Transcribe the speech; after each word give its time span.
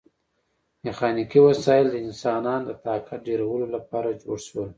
میخانیکي 0.83 1.39
وسایل 1.43 1.85
د 1.89 1.95
انسانانو 2.05 2.67
د 2.67 2.71
طاقت 2.85 3.19
ډیرولو 3.27 3.65
لپاره 3.75 4.19
جوړ 4.21 4.37
شول. 4.47 4.69